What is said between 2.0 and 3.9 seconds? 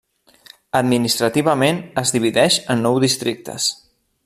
es divideix en nou districtes.